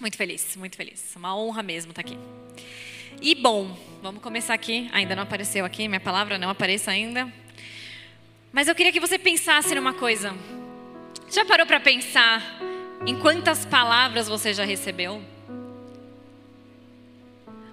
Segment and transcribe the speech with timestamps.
[0.00, 1.14] Muito feliz, muito feliz.
[1.14, 2.16] Uma honra mesmo estar aqui.
[3.20, 4.88] E bom, vamos começar aqui.
[4.94, 7.30] Ainda não apareceu aqui, minha palavra não apareça ainda.
[8.50, 10.34] Mas eu queria que você pensasse numa coisa.
[11.30, 12.42] Já parou para pensar
[13.06, 15.22] em quantas palavras você já recebeu?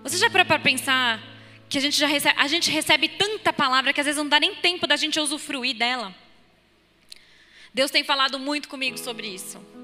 [0.03, 1.23] Você já parou para pensar
[1.69, 4.37] que a gente já recebe, a gente recebe tanta palavra que às vezes não dá
[4.37, 6.13] nem tempo da gente usufruir dela?
[7.73, 9.76] Deus tem falado muito comigo sobre isso.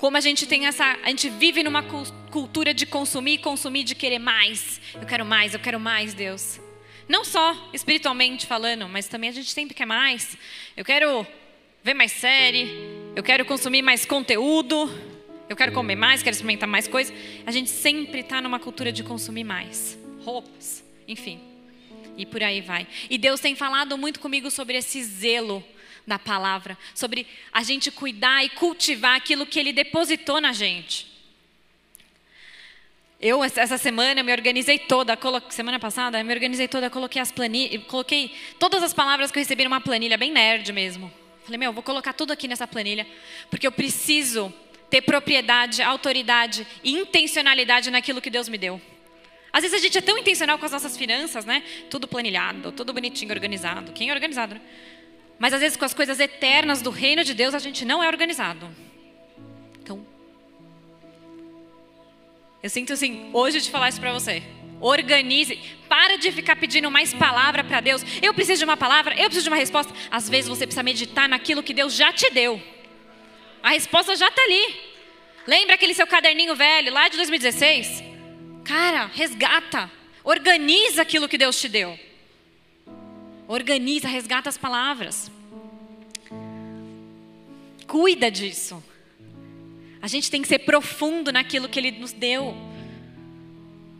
[0.00, 4.18] Como a gente tem essa, a gente vive numa cultura de consumir, consumir, de querer
[4.18, 4.80] mais.
[4.94, 6.58] Eu quero mais, eu quero mais, Deus.
[7.06, 10.38] Não só espiritualmente falando, mas também a gente sempre quer mais.
[10.74, 11.26] Eu quero
[11.84, 12.70] ver mais série,
[13.14, 14.88] eu quero consumir mais conteúdo,
[15.50, 17.14] eu quero comer mais, quero experimentar mais coisas.
[17.44, 19.98] A gente sempre está numa cultura de consumir mais.
[20.24, 21.42] Roupas, enfim.
[22.16, 22.86] E por aí vai.
[23.10, 25.62] E Deus tem falado muito comigo sobre esse zelo
[26.10, 31.06] da palavra, sobre a gente cuidar e cultivar aquilo que Ele depositou na gente.
[33.20, 35.16] Eu, essa semana, me organizei toda,
[35.50, 39.42] semana passada, eu me organizei toda, coloquei as planilhas, coloquei todas as palavras que eu
[39.42, 41.12] recebi numa planilha, bem nerd mesmo.
[41.44, 43.06] Falei, meu, vou colocar tudo aqui nessa planilha,
[43.48, 44.52] porque eu preciso
[44.88, 48.80] ter propriedade, autoridade e intencionalidade naquilo que Deus me deu.
[49.52, 51.62] Às vezes a gente é tão intencional com as nossas finanças, né?
[51.88, 53.92] Tudo planilhado, tudo bonitinho, organizado.
[53.92, 54.60] Quem é organizado, né?
[55.40, 58.06] Mas às vezes com as coisas eternas do reino de Deus a gente não é
[58.06, 58.68] organizado.
[59.82, 60.06] Então,
[62.62, 64.42] eu sinto assim, hoje de falar isso para você.
[64.82, 68.04] Organize, para de ficar pedindo mais palavra para Deus.
[68.20, 69.94] Eu preciso de uma palavra, eu preciso de uma resposta.
[70.10, 72.62] Às vezes você precisa meditar naquilo que Deus já te deu.
[73.62, 74.90] A resposta já está ali.
[75.46, 78.04] Lembra aquele seu caderninho velho lá de 2016?
[78.62, 79.90] Cara, resgata,
[80.22, 81.98] organiza aquilo que Deus te deu.
[83.50, 85.28] Organiza, resgata as palavras.
[87.84, 88.80] Cuida disso.
[90.00, 92.56] A gente tem que ser profundo naquilo que Ele nos deu.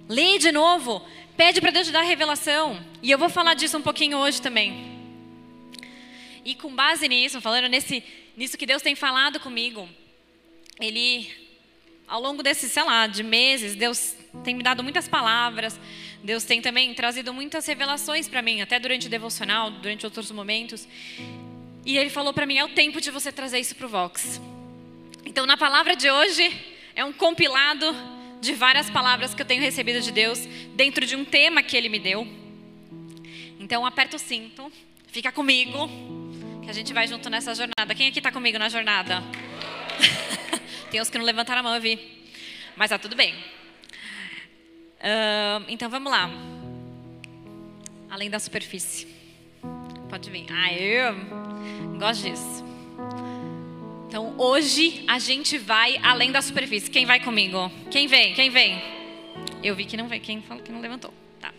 [0.08, 1.04] Lê de novo.
[1.36, 2.80] Pede para Deus te dar revelação.
[3.02, 5.00] E eu vou falar disso um pouquinho hoje também.
[6.44, 8.04] E com base nisso, falando nesse,
[8.36, 9.88] nisso que Deus tem falado comigo,
[10.80, 11.28] Ele,
[12.06, 15.76] ao longo desses, sei lá, de meses, Deus tem me dado muitas palavras,
[16.22, 20.86] Deus tem também trazido muitas revelações para mim, até durante o devocional, durante outros momentos.
[21.84, 24.40] E ele falou para mim: é o tempo de você trazer isso para o Vox.
[25.24, 26.52] Então, na palavra de hoje,
[26.94, 27.86] é um compilado
[28.40, 30.38] de várias palavras que eu tenho recebido de Deus
[30.74, 32.26] dentro de um tema que ele me deu.
[33.58, 34.70] Então, aperta o cinto,
[35.08, 35.88] fica comigo,
[36.62, 37.94] que a gente vai junto nessa jornada.
[37.94, 39.22] Quem aqui está comigo na jornada?
[40.90, 41.98] Tem uns que não levantaram a mão, eu vi.
[42.76, 43.34] Mas tá tudo bem.
[45.00, 46.30] Uh, então vamos lá.
[48.10, 49.06] Além da superfície.
[50.08, 50.46] Pode vir.
[50.50, 51.14] Ah, eu
[51.98, 52.64] gosto disso.
[54.08, 56.90] Então hoje a gente vai além da superfície.
[56.90, 57.70] Quem vai comigo?
[57.90, 58.34] Quem vem?
[58.34, 58.82] Quem vem?
[59.62, 60.20] Eu vi que não veio.
[60.20, 61.14] Quem falou que não levantou?
[61.40, 61.54] Tá.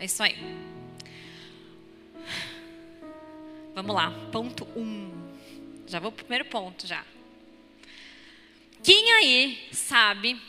[0.00, 0.36] É isso aí.
[3.74, 4.10] Vamos lá.
[4.32, 4.80] Ponto 1.
[4.80, 5.12] Um.
[5.86, 7.04] Já vou pro primeiro ponto já.
[8.82, 10.40] Quem aí sabe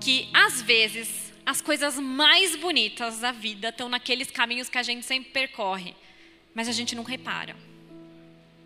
[0.00, 5.04] que às vezes as coisas mais bonitas da vida estão naqueles caminhos que a gente
[5.04, 5.94] sempre percorre,
[6.54, 7.56] mas a gente não repara.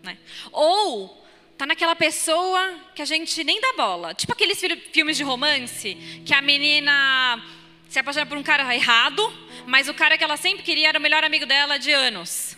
[0.03, 0.17] Né?
[0.51, 1.25] Ou
[1.57, 6.33] tá naquela pessoa que a gente nem dá bola, tipo aqueles filmes de romance que
[6.33, 7.43] a menina
[7.89, 9.33] se apaixona por um cara errado,
[9.65, 12.57] mas o cara que ela sempre queria era o melhor amigo dela de anos.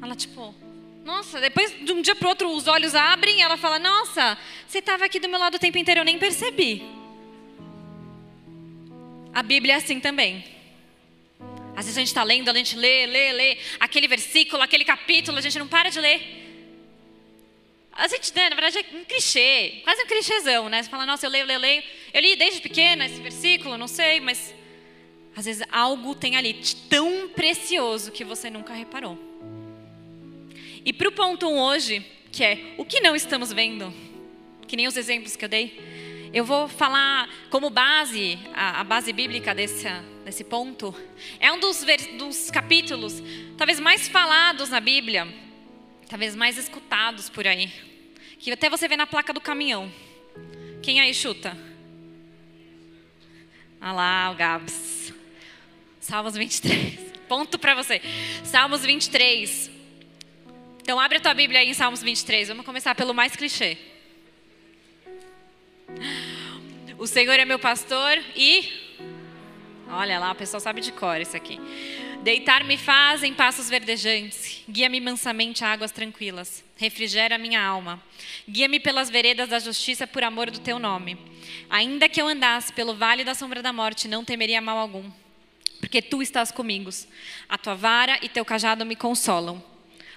[0.00, 0.54] Ela tipo,
[1.04, 4.78] nossa, depois de um dia para outro os olhos abrem e ela fala: Nossa, você
[4.78, 6.97] estava aqui do meu lado o tempo inteiro, eu nem percebi.
[9.38, 10.44] A Bíblia é assim também.
[11.76, 15.38] Às vezes a gente está lendo, a gente lê, lê, lê, aquele versículo, aquele capítulo,
[15.38, 16.20] a gente não para de ler.
[17.92, 20.82] A gente, né, na verdade, é um clichê, quase um clichêzão, né?
[20.82, 21.84] Você fala, nossa, eu leio, leio, leio.
[22.12, 24.52] Eu li desde pequena esse versículo, não sei, mas
[25.36, 26.60] às vezes algo tem ali
[26.90, 29.16] tão precioso que você nunca reparou.
[30.84, 33.94] E para o ponto 1 um hoje, que é o que não estamos vendo,
[34.66, 39.12] que nem os exemplos que eu dei, eu vou falar como base, a, a base
[39.12, 39.86] bíblica desse,
[40.24, 40.94] desse ponto.
[41.40, 41.84] É um dos,
[42.18, 43.22] dos capítulos
[43.56, 45.26] talvez mais falados na Bíblia,
[46.08, 47.72] talvez mais escutados por aí.
[48.38, 49.92] Que até você vê na placa do caminhão.
[50.82, 51.56] Quem aí chuta?
[53.80, 55.12] Ah lá, o Gabs.
[56.00, 56.98] Salmos 23.
[57.28, 58.00] Ponto para você.
[58.44, 59.70] Salmos 23.
[60.80, 62.48] Então abre a tua Bíblia aí em Salmos 23.
[62.48, 63.76] Vamos começar pelo mais clichê.
[66.98, 68.70] O Senhor é meu pastor e.
[69.88, 71.58] Olha lá, o pessoal sabe de cor isso aqui.
[72.22, 78.02] Deitar-me faz em passos verdejantes, guia-me mansamente a águas tranquilas, refrigera minha alma.
[78.46, 81.16] Guia-me pelas veredas da justiça por amor do teu nome.
[81.70, 85.08] Ainda que eu andasse pelo vale da sombra da morte, não temeria mal algum,
[85.80, 86.90] porque tu estás comigo.
[87.48, 89.62] A tua vara e teu cajado me consolam.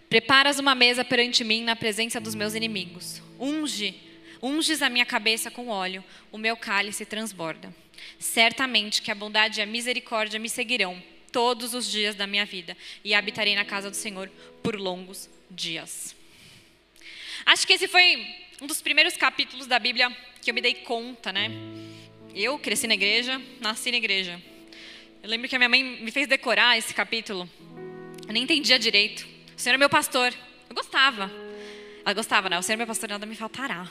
[0.09, 3.21] Preparas uma mesa perante mim na presença dos meus inimigos.
[3.39, 3.95] Unge,
[4.42, 7.74] unges a minha cabeça com óleo, o meu cálice transborda.
[8.20, 11.02] Certamente que a bondade e a misericórdia me seguirão
[11.32, 14.30] todos os dias da minha vida e habitarei na casa do Senhor
[14.62, 16.16] por longos dias.
[17.46, 18.26] Acho que esse foi
[18.62, 21.50] um dos primeiros capítulos da Bíblia que eu me dei conta, né?
[22.34, 24.42] Eu cresci na igreja, nasci na igreja.
[25.22, 27.50] Eu lembro que a minha mãe me fez decorar esse capítulo.
[28.28, 29.28] Eu nem entendia direito.
[29.56, 30.34] O Senhor é meu pastor.
[30.70, 31.32] Eu gostava.
[32.04, 32.58] Ela gostava, né?
[32.58, 33.90] O Senhor é meu pastor, nada me faltará.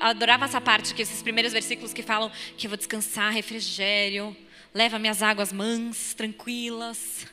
[0.00, 4.36] Adorava essa parte, que esses primeiros versículos que falam que eu vou descansar, refrigério,
[4.72, 7.26] leva minhas águas mãs, tranquilas.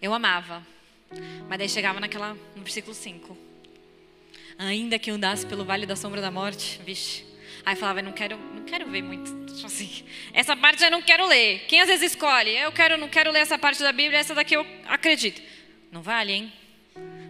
[0.00, 0.64] Eu amava.
[1.48, 3.36] Mas daí chegava naquela, no versículo 5.
[4.58, 7.24] Ainda que eu andasse pelo vale da sombra da morte, vixe.
[7.64, 11.26] Aí falava, não quero, não quero ver muito, tipo assim, essa parte eu não quero
[11.26, 11.64] ler.
[11.66, 14.54] Quem às vezes escolhe, eu quero, não quero ler essa parte da Bíblia, essa daqui
[14.54, 15.42] eu acredito.
[15.90, 16.52] Não vale, hein?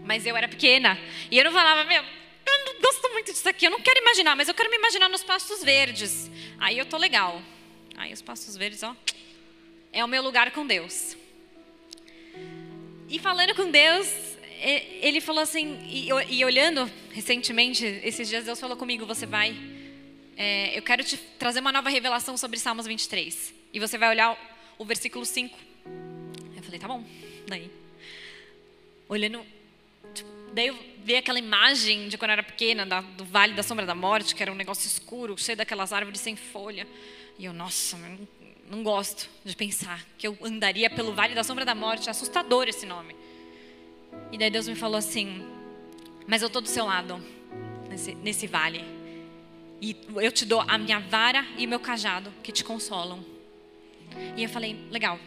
[0.05, 0.99] Mas eu era pequena
[1.31, 2.03] e eu não falava, meu,
[2.49, 5.09] eu não gosto muito disso aqui, eu não quero imaginar, mas eu quero me imaginar
[5.09, 6.31] nos pastos verdes.
[6.59, 7.43] Aí eu tô legal.
[7.97, 8.97] Aí os pastos verdes, ó,
[9.93, 11.17] é o meu lugar com Deus.
[13.09, 14.07] E falando com Deus,
[15.01, 19.57] ele falou assim, e, olhando recentemente, esses dias Deus falou comigo: você vai,
[20.37, 23.55] é, eu quero te trazer uma nova revelação sobre Salmos 23.
[23.73, 24.33] E você vai olhar
[24.79, 25.59] o, o versículo 5.
[26.57, 27.05] Eu falei: tá bom.
[27.47, 27.71] Daí,
[29.09, 29.45] olhando,
[30.53, 33.87] daí eu vi aquela imagem de quando eu era pequena, da, do Vale da Sombra
[33.87, 36.87] da Morte, que era um negócio escuro, cheio daquelas árvores sem folha.
[37.39, 37.97] E eu, nossa,
[38.71, 42.09] não gosto de pensar que eu andaria pelo vale da sombra da morte.
[42.09, 43.15] É assustador esse nome.
[44.31, 45.47] E daí Deus me falou assim:
[46.27, 47.23] Mas eu estou do seu lado,
[47.89, 48.85] nesse, nesse vale.
[49.81, 53.25] E eu te dou a minha vara e meu cajado que te consolam.
[54.37, 55.19] E eu falei: Legal.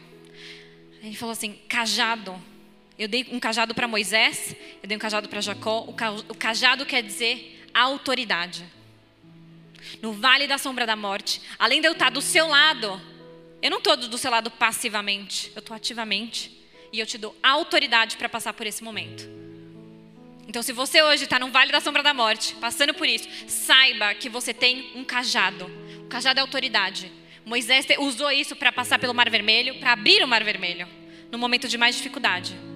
[1.02, 2.51] Ele falou assim: Cajado.
[3.02, 5.88] Eu dei um cajado para Moisés, eu dei um cajado para Jacó.
[6.30, 8.64] O cajado quer dizer autoridade.
[10.04, 13.02] No vale da sombra da morte, além de eu estar do seu lado,
[13.60, 16.56] eu não estou do seu lado passivamente, eu estou ativamente.
[16.94, 19.28] E eu te dou autoridade para passar por esse momento.
[20.48, 24.14] Então, se você hoje está no vale da sombra da morte, passando por isso, saiba
[24.14, 25.66] que você tem um cajado.
[26.06, 27.12] O cajado é autoridade.
[27.44, 30.88] Moisés usou isso para passar pelo Mar Vermelho, para abrir o Mar Vermelho,
[31.32, 32.70] no momento de mais dificuldade.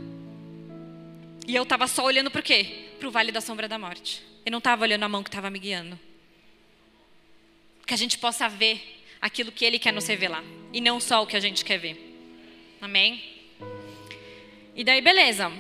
[1.48, 2.90] E eu estava só olhando para o quê?
[3.00, 4.24] Para o vale da sombra da morte.
[4.46, 6.00] Eu não estava olhando a mão que estava me guiando.
[7.86, 10.44] Que a gente possa ver aquilo que Ele quer nos revelar
[10.74, 11.98] e não só o que a gente quer ver.
[12.82, 13.24] Amém?
[14.76, 15.52] E daí, beleza.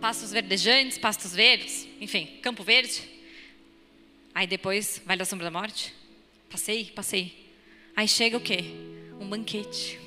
[0.00, 3.08] Pastos verdejantes, pastos verdes, enfim, campo verde.
[4.34, 5.94] Aí depois, Vale da Sombra da Morte.
[6.50, 7.48] Passei, passei.
[7.94, 8.64] Aí chega o quê?
[9.20, 10.00] Um banquete.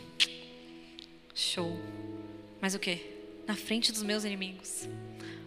[1.33, 1.79] Show.
[2.59, 3.14] Mas o quê?
[3.47, 4.87] Na frente dos meus inimigos.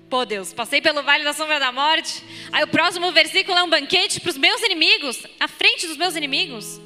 [0.08, 2.24] Pô, Deus, passei pelo vale da sombra da morte.
[2.50, 6.16] Aí o próximo versículo é um banquete para os meus inimigos, à frente dos meus
[6.16, 6.80] inimigos.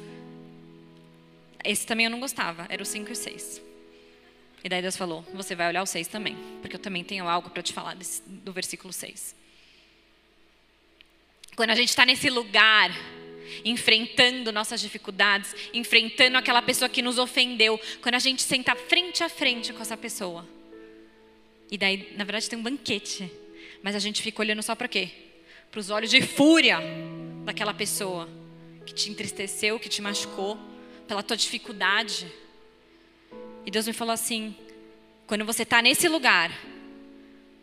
[1.63, 3.61] Esse também eu não gostava, era o 5 e o 6.
[4.61, 7.49] E daí Deus falou: Você vai olhar o 6 também, porque eu também tenho algo
[7.49, 9.33] para te falar desse, do versículo 6.
[11.55, 12.91] Quando a gente está nesse lugar,
[13.63, 19.29] enfrentando nossas dificuldades, enfrentando aquela pessoa que nos ofendeu, quando a gente senta frente a
[19.29, 20.45] frente com essa pessoa
[21.73, 23.31] e daí, na verdade, tem um banquete.
[23.81, 25.09] Mas a gente fica olhando só para quê?
[25.71, 26.77] Para os olhos de fúria
[27.43, 28.29] daquela pessoa
[28.85, 30.55] que te entristeceu, que te machucou,
[31.07, 32.31] pela tua dificuldade.
[33.65, 34.55] E Deus me falou assim:
[35.25, 36.51] quando você está nesse lugar,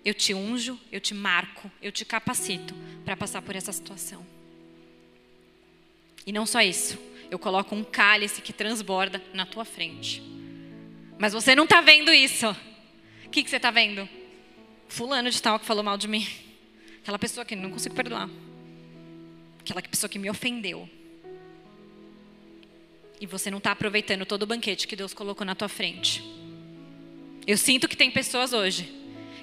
[0.04, 2.74] eu te unjo, eu te marco, eu te capacito
[3.04, 4.26] para passar por essa situação.
[6.26, 6.98] E não só isso,
[7.30, 10.20] eu coloco um cálice que transborda na tua frente.
[11.16, 12.56] Mas você não está vendo isso.
[13.30, 14.08] O que, que você está vendo?
[14.88, 16.26] Fulano de tal que falou mal de mim.
[17.00, 18.28] Aquela pessoa que não consigo perdoar.
[19.60, 20.90] Aquela pessoa que me ofendeu.
[23.20, 26.24] E você não está aproveitando todo o banquete que Deus colocou na tua frente.
[27.46, 28.92] Eu sinto que tem pessoas hoje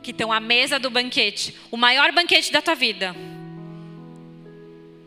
[0.03, 3.15] que estão à mesa do banquete, o maior banquete da tua vida.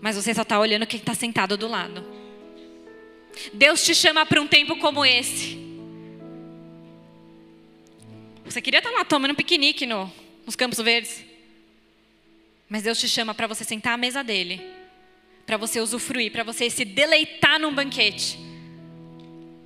[0.00, 2.02] Mas você só está olhando quem está sentado do lado.
[3.52, 5.69] Deus te chama para um tempo como esse
[8.52, 10.12] você queria estar lá tomando um piquenique no,
[10.44, 11.24] nos Campos Verdes.
[12.68, 14.60] Mas Deus te chama para você sentar à mesa dele,
[15.46, 18.38] para você usufruir, para você se deleitar num banquete,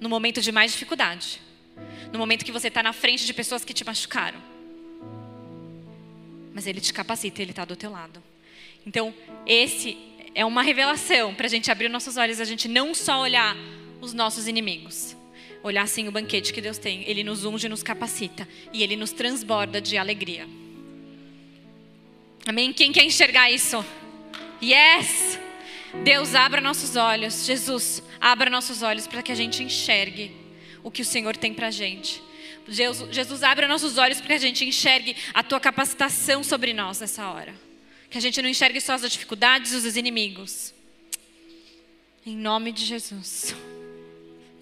[0.01, 1.41] no momento de mais dificuldade,
[2.13, 4.41] no momento que você está na frente de pessoas que te machucaram.
[6.55, 8.23] Mas Ele te capacita, Ele está do teu lado.
[8.87, 9.15] Então,
[9.47, 9.97] esse
[10.35, 13.57] é uma revelação para a gente abrir nossos olhos, a gente não só olhar
[14.01, 15.17] os nossos inimigos,
[15.65, 17.03] olhar assim o banquete que Deus tem.
[17.09, 20.47] Ele nos unge, nos capacita e ele nos transborda de alegria.
[22.47, 22.73] Amém?
[22.73, 23.85] Quem quer enxergar isso?
[24.63, 25.41] Yes!
[26.05, 27.47] Deus abra nossos olhos.
[27.47, 30.31] Jesus, abra nossos olhos para que a gente enxergue
[30.83, 32.23] o que o Senhor tem para a gente.
[32.69, 37.01] Jesus, Jesus, abra nossos olhos para que a gente enxergue a tua capacitação sobre nós
[37.01, 37.55] nessa hora.
[38.11, 40.75] Que a gente não enxergue só as dificuldades e os inimigos.
[42.27, 43.55] Em nome de Jesus.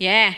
[0.01, 0.37] Yeah.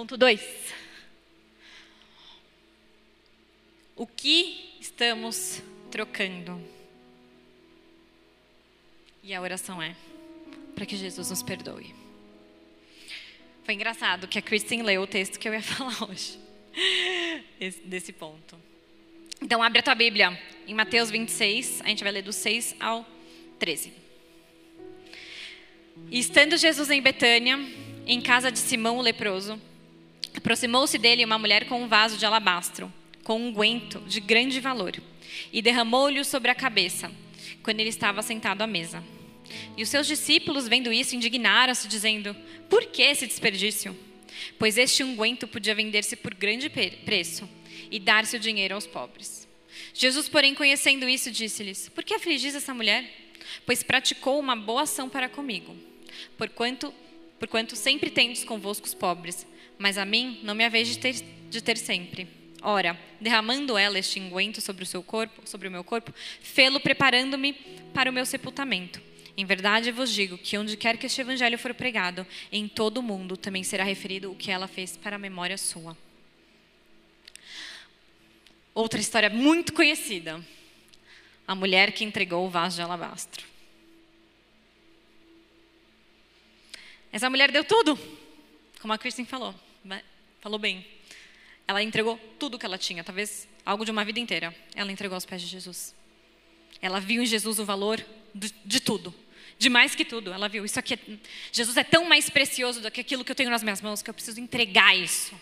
[0.00, 0.40] Ponto 2.
[3.94, 6.58] O que estamos trocando?
[9.22, 9.94] E a oração é
[10.74, 11.94] para que Jesus nos perdoe.
[13.62, 16.38] Foi engraçado que a Kristen leu o texto que eu ia falar hoje,
[17.84, 18.56] desse ponto.
[19.42, 23.06] Então, abre a tua Bíblia em Mateus 26, a gente vai ler do 6 ao
[23.58, 23.92] 13.
[26.10, 27.58] E estando Jesus em Betânia,
[28.06, 29.60] em casa de Simão o leproso,
[30.40, 32.90] aproximou-se dele uma mulher com um vaso de alabastro,
[33.22, 34.96] com um guento de grande valor,
[35.52, 37.12] e derramou-lhe sobre a cabeça,
[37.62, 39.04] quando ele estava sentado à mesa.
[39.76, 42.34] E os seus discípulos, vendo isso, indignaram-se, dizendo:
[42.70, 43.94] Por que esse desperdício?
[44.58, 47.46] Pois este unguento podia vender-se por grande preço
[47.90, 49.46] e dar-se o dinheiro aos pobres.
[49.92, 53.04] Jesus, porém, conhecendo isso, disse-lhes: Por que afligis essa mulher?
[53.66, 55.76] Pois praticou uma boa ação para comigo.
[56.38, 56.94] Porquanto,
[57.38, 59.46] porquanto sempre tendes convosco os pobres,
[59.80, 61.14] mas a mim não me haveis de ter,
[61.48, 62.28] de ter sempre.
[62.60, 67.54] Ora, derramando ela este unguento sobre o seu corpo, sobre o meu corpo, fê-lo preparando-me
[67.94, 69.00] para o meu sepultamento.
[69.34, 73.02] Em verdade vos digo que onde quer que este evangelho for pregado, em todo o
[73.02, 75.96] mundo também será referido o que ela fez para a memória sua.
[78.74, 80.44] Outra história muito conhecida.
[81.48, 83.46] A mulher que entregou o vaso de alabastro.
[87.10, 87.98] Essa mulher deu tudo,
[88.78, 89.54] como a Kristen falou.
[90.40, 90.86] Falou bem.
[91.66, 94.54] Ela entregou tudo que ela tinha, talvez algo de uma vida inteira.
[94.74, 95.94] Ela entregou aos pés de Jesus.
[96.82, 98.04] Ela viu em Jesus o valor
[98.34, 99.14] de, de tudo
[99.60, 100.32] de mais que tudo.
[100.32, 100.98] Ela viu, isso aqui, é,
[101.52, 104.08] Jesus é tão mais precioso do que aquilo que eu tenho nas minhas mãos, que
[104.08, 105.38] eu preciso entregar isso.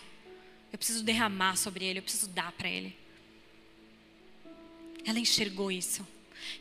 [0.73, 2.93] Eu preciso derramar sobre ele, eu preciso dar para ele.
[5.05, 6.05] Ela enxergou isso.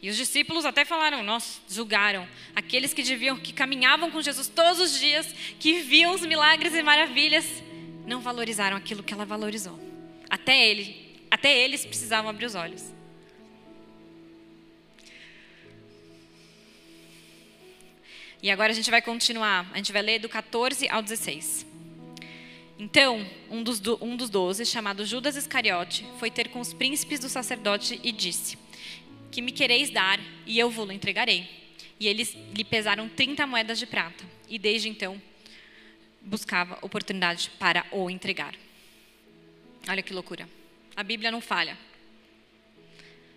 [0.01, 4.79] E os discípulos até falaram, nós julgaram aqueles que deviam, que caminhavam com Jesus todos
[4.79, 5.27] os dias,
[5.59, 7.45] que viam os milagres e maravilhas,
[8.09, 9.79] não valorizaram aquilo que ela valorizou.
[10.29, 12.93] Até ele, até eles precisavam abrir os olhos.
[18.43, 19.69] E agora a gente vai continuar.
[19.73, 21.67] A gente vai ler do 14 ao 16.
[22.79, 27.21] Então, um dos, do, um dos doze, chamado Judas Iscariote, foi ter com os príncipes
[27.21, 28.57] do sacerdote e disse:
[29.31, 31.49] Que me quereis dar, e eu vou-lo entregarei.
[32.01, 34.25] E eles lhe pesaram 30 moedas de prata.
[34.49, 35.21] E desde então,
[36.29, 38.55] buscava oportunidade para o entregar.
[39.89, 40.49] Olha que loucura.
[40.95, 41.77] A Bíblia não falha.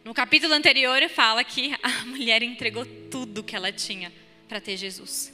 [0.03, 4.12] No capítulo anterior, fala que a mulher entregou tudo que ela tinha
[4.50, 5.33] para ter Jesus.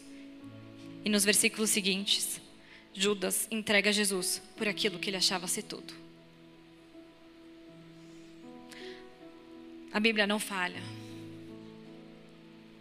[1.04, 2.40] E nos versículos seguintes,
[2.94, 5.94] Judas entrega Jesus por aquilo que ele achava ser tudo.
[9.92, 10.82] A Bíblia não falha.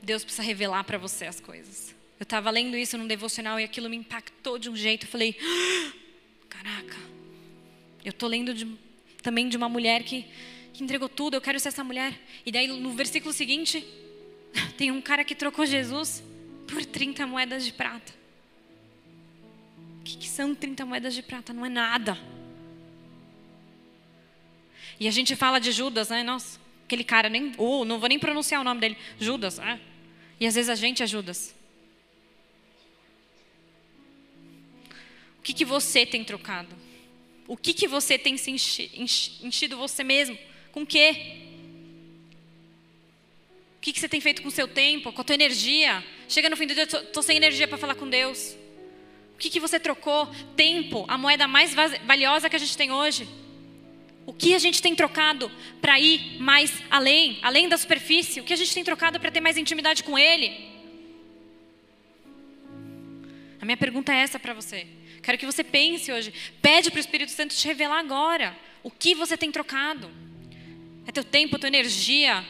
[0.02, 1.95] Deus precisa revelar para você as coisas.
[2.18, 5.04] Eu estava lendo isso num devocional e aquilo me impactou de um jeito.
[5.04, 5.92] Eu falei, ah,
[6.48, 6.96] caraca,
[8.04, 8.66] eu estou lendo de,
[9.22, 10.24] também de uma mulher que,
[10.72, 12.18] que entregou tudo, eu quero ser essa mulher.
[12.44, 13.86] E daí no versículo seguinte,
[14.78, 16.22] tem um cara que trocou Jesus
[16.66, 18.14] por 30 moedas de prata.
[20.00, 21.52] O que, que são 30 moedas de prata?
[21.52, 22.16] Não é nada.
[25.00, 26.22] E a gente fala de Judas, né?
[26.22, 28.96] Nossa, aquele cara, nem, oh, não vou nem pronunciar o nome dele.
[29.18, 29.78] Judas, é.
[30.38, 31.55] E às vezes a gente é Judas.
[35.46, 36.74] Que, que você tem trocado?
[37.46, 40.36] O que, que você tem se enchido você mesmo?
[40.72, 41.44] Com o quê?
[43.86, 46.02] que, que você tem feito com o seu tempo, com a tua energia?
[46.28, 48.56] Chega no fim do dia, estou sem energia para falar com Deus.
[49.34, 50.26] O que, que você trocou?
[50.56, 51.72] Tempo, a moeda mais
[52.04, 53.28] valiosa que a gente tem hoje.
[54.26, 55.48] O que a gente tem trocado
[55.80, 58.40] para ir mais além, além da superfície?
[58.40, 60.50] O que a gente tem trocado para ter mais intimidade com Ele?
[63.60, 64.84] A minha pergunta é essa para você.
[65.26, 66.32] Quero que você pense hoje.
[66.62, 68.56] Pede para o Espírito Santo te revelar agora.
[68.84, 70.08] O que você tem trocado?
[71.04, 72.46] É teu tempo, tua energia,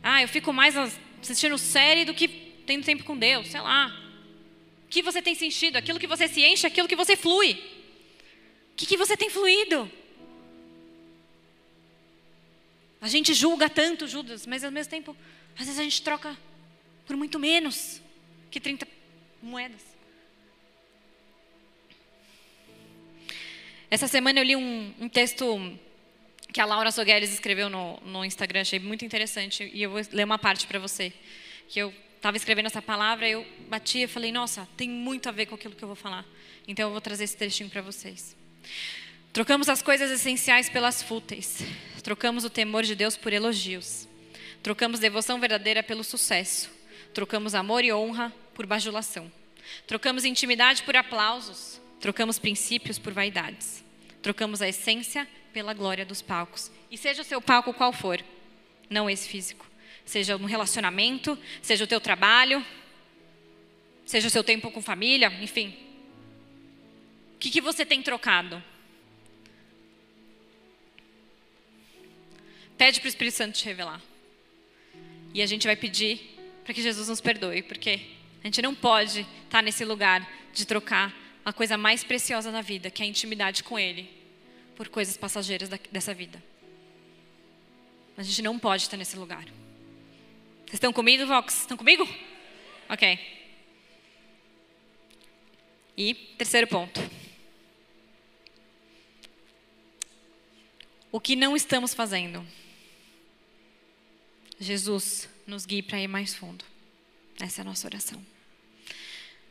[0.00, 2.28] ah, eu fico mais assistindo série do que
[2.66, 3.92] tendo tempo com Deus, sei lá.
[4.84, 5.76] O que você tem sentido?
[5.76, 7.52] Aquilo que você se enche, aquilo que você flui.
[8.72, 9.90] O que, que você tem fluído?
[13.00, 15.16] A gente julga tanto Judas, mas ao mesmo tempo,
[15.58, 16.38] às vezes a gente troca
[17.06, 18.00] por muito menos
[18.52, 18.86] que 30
[19.42, 19.93] moedas.
[23.94, 25.78] Essa semana eu li um, um texto
[26.52, 30.24] que a Laura Sogueres escreveu no, no Instagram, achei muito interessante, e eu vou ler
[30.24, 31.12] uma parte para você.
[31.68, 35.46] Que eu estava escrevendo essa palavra, eu bati e falei, nossa, tem muito a ver
[35.46, 36.26] com aquilo que eu vou falar.
[36.66, 38.36] Então eu vou trazer esse trechinho para vocês.
[39.32, 41.60] Trocamos as coisas essenciais pelas fúteis.
[42.02, 44.08] Trocamos o temor de Deus por elogios.
[44.60, 46.68] Trocamos devoção verdadeira pelo sucesso.
[47.12, 49.30] Trocamos amor e honra por bajulação.
[49.86, 51.80] Trocamos intimidade por aplausos.
[52.00, 53.83] Trocamos princípios por vaidades.
[54.24, 56.70] Trocamos a essência pela glória dos palcos.
[56.90, 58.24] E seja o seu palco qual for,
[58.88, 59.66] não esse físico.
[60.02, 62.64] Seja no relacionamento, seja o teu trabalho,
[64.06, 65.76] seja o seu tempo com família, enfim.
[67.34, 68.64] O que, que você tem trocado?
[72.78, 74.00] Pede para o Espírito Santo te revelar.
[75.34, 78.00] E a gente vai pedir para que Jesus nos perdoe, porque
[78.42, 81.14] a gente não pode estar tá nesse lugar de trocar
[81.44, 84.10] a coisa mais preciosa da vida, que é a intimidade com Ele,
[84.74, 86.42] por coisas passageiras dessa vida.
[88.16, 89.44] A gente não pode estar nesse lugar.
[90.64, 91.60] Vocês estão comigo, Vox?
[91.60, 92.08] Estão comigo?
[92.88, 93.18] Ok.
[95.96, 97.00] E terceiro ponto.
[101.12, 102.44] O que não estamos fazendo?
[104.58, 106.64] Jesus nos guie para ir mais fundo.
[107.40, 108.33] Essa é a nossa oração.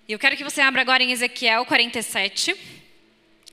[0.06, 2.54] E eu quero que você abra agora em Ezequiel 47.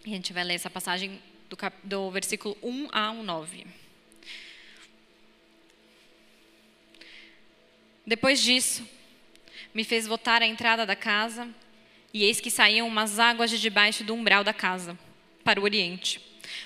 [0.04, 1.76] E a gente vai ler essa passagem do, cap...
[1.84, 3.66] do versículo 1 a 9.
[8.04, 8.84] Depois disso,
[9.72, 11.48] me fez voltar à entrada da casa,
[12.12, 14.98] e eis que saíam umas águas de debaixo do umbral da casa,
[15.44, 16.20] para o oriente.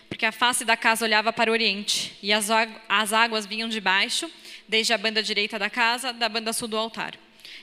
[0.09, 2.49] Porque a face da casa olhava para o oriente, e as,
[2.89, 4.31] as águas vinham de baixo
[4.67, 7.19] desde a banda direita da casa, da banda sul do altar.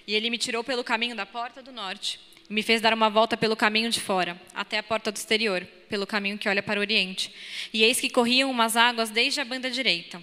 [0.08, 3.10] E ele me tirou pelo caminho da porta do norte, e me fez dar uma
[3.10, 6.80] volta pelo caminho de fora, até a porta do exterior, pelo caminho que olha para
[6.80, 7.34] o oriente.
[7.74, 10.22] E eis que corriam umas águas desde a banda direita.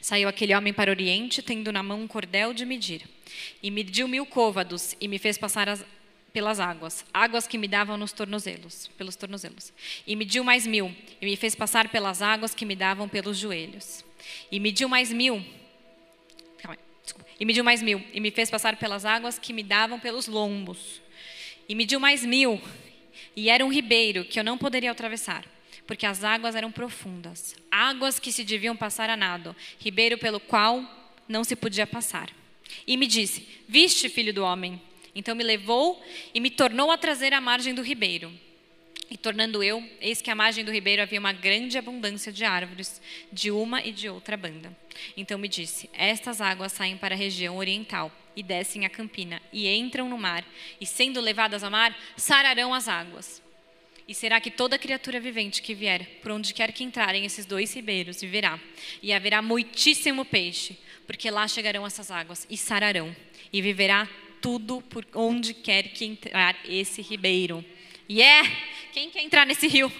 [0.00, 3.02] Saiu aquele homem para o oriente, tendo na mão um cordel de medir.
[3.62, 5.84] E mediu mil côvados, e me fez passar as,
[6.32, 9.72] pelas águas, águas que me davam nos tornozelos, pelos tornozelos.
[10.06, 14.04] E mediu mais mil, e me fez passar pelas águas que me davam pelos joelhos.
[14.50, 15.44] E mediu mais mil,
[17.38, 21.02] e mediu mais mil, e me fez passar pelas águas que me davam pelos lombos.
[21.68, 22.60] E mediu mais mil,
[23.36, 25.44] e era um ribeiro que eu não poderia atravessar,
[25.86, 30.82] porque as águas eram profundas, águas que se deviam passar a nado, ribeiro pelo qual
[31.28, 32.30] não se podia passar.
[32.86, 34.80] E me disse: Viste, filho do homem?
[35.14, 36.02] Então me levou
[36.34, 38.32] e me tornou a trazer à margem do ribeiro.
[39.10, 43.00] E tornando eu, eis que à margem do ribeiro havia uma grande abundância de árvores,
[43.30, 44.74] de uma e de outra banda.
[45.16, 49.68] Então me disse: Estas águas saem para a região oriental e descem a campina e
[49.68, 50.44] entram no mar,
[50.80, 53.42] e sendo levadas ao mar, sararão as águas.
[54.06, 57.72] E será que toda criatura vivente que vier, por onde quer que entrarem esses dois
[57.72, 58.60] ribeiros, viverá.
[59.02, 63.14] E haverá muitíssimo peixe, porque lá chegarão essas águas e sararão.
[63.50, 64.08] E viverá
[64.42, 67.64] tudo por onde quer que entrar esse ribeiro.
[68.08, 68.50] Yeah!
[68.94, 69.92] quem quer entrar nesse rio?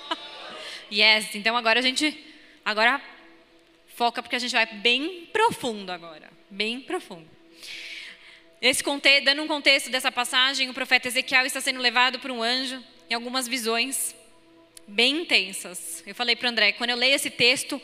[0.90, 2.16] yes, então agora a gente
[2.64, 3.02] agora
[3.94, 7.28] foca porque a gente vai bem profundo agora, bem profundo.
[8.62, 8.82] Esse
[9.24, 13.14] dando um contexto dessa passagem, o profeta Ezequiel está sendo levado por um anjo em
[13.14, 14.16] algumas visões
[14.86, 16.02] bem intensas.
[16.06, 17.80] Eu falei para o André, quando eu leio esse texto,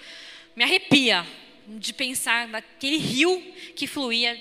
[0.56, 1.26] me arrepia
[1.66, 3.40] de pensar naquele rio
[3.76, 4.40] que fluía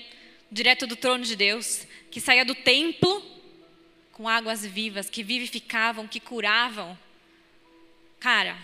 [0.50, 3.33] direto do trono de Deus, que saía do templo
[4.14, 6.96] com águas vivas que vivificavam, que curavam.
[8.20, 8.56] Cara,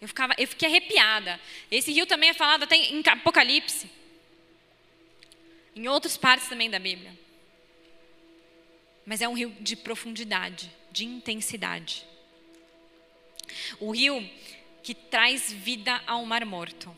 [0.00, 1.40] eu, ficava, eu fiquei arrepiada.
[1.70, 3.88] Esse rio também é falado até em Apocalipse.
[5.74, 7.16] Em outras partes também da Bíblia.
[9.06, 12.04] Mas é um rio de profundidade, de intensidade.
[13.78, 14.28] O rio
[14.82, 16.94] que traz vida ao mar morto.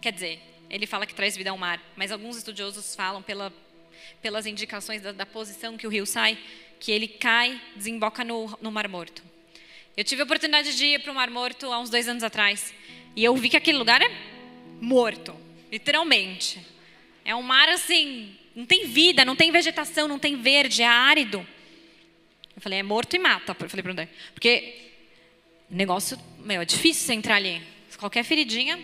[0.00, 3.52] Quer dizer, ele fala que traz vida ao mar, mas alguns estudiosos falam pela,
[4.22, 6.38] pelas indicações da, da posição que o rio sai,
[6.84, 9.22] que ele cai, desemboca no, no Mar Morto.
[9.96, 12.74] Eu tive a oportunidade de ir para o Mar Morto há uns dois anos atrás.
[13.16, 14.10] E eu vi que aquele lugar é
[14.82, 15.34] morto,
[15.72, 16.60] literalmente.
[17.24, 21.46] É um mar assim, não tem vida, não tem vegetação, não tem verde, é árido.
[22.54, 23.56] Eu falei, é morto e mata.
[23.58, 24.08] Eu falei para André.
[24.34, 24.90] Porque
[25.70, 27.62] negócio, meu, é difícil você entrar ali.
[27.96, 28.78] Qualquer feridinha,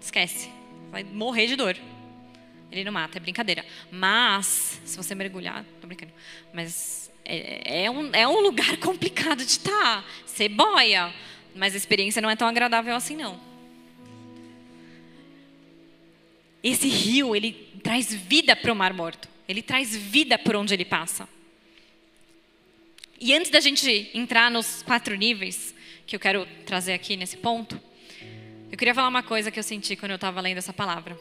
[0.00, 0.48] esquece.
[0.92, 1.76] Vai morrer de dor.
[2.74, 3.64] Ele não mata, é brincadeira.
[3.90, 6.12] Mas, se você mergulhar, tô brincando.
[6.52, 10.04] Mas é, é um, é um lugar complicado de estar.
[10.26, 11.14] Você boia.
[11.54, 13.54] Mas a experiência não é tão agradável assim, não.
[16.64, 19.28] esse rio, ele traz vida para o Mar Morto.
[19.46, 21.28] Ele traz vida por onde ele passa.
[23.20, 25.74] E antes da gente entrar nos quatro níveis
[26.06, 27.78] que eu quero trazer aqui nesse ponto,
[28.72, 31.18] eu queria falar uma coisa que eu senti quando eu estava lendo essa palavra.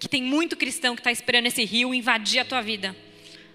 [0.00, 2.96] Que tem muito cristão que está esperando esse rio invadir a tua vida.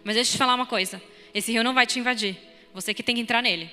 [0.04, 1.02] Mas deixa eu te falar uma coisa:
[1.34, 2.38] esse rio não vai te invadir.
[2.74, 3.70] Você que tem que entrar nele.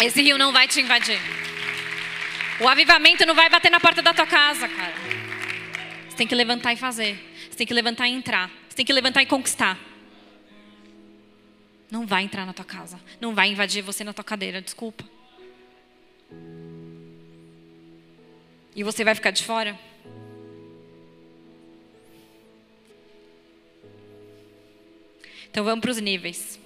[0.00, 1.18] Esse rio não vai te invadir.
[2.60, 4.94] O avivamento não vai bater na porta da tua casa, cara.
[6.08, 7.16] Você tem que levantar e fazer.
[7.48, 8.50] Você tem que levantar e entrar.
[8.68, 9.78] Você tem que levantar e conquistar.
[11.90, 13.00] Não vai entrar na tua casa.
[13.20, 15.04] Não vai invadir você na tua cadeira, desculpa.
[18.74, 19.78] E você vai ficar de fora?
[25.50, 26.58] Então vamos para os níveis.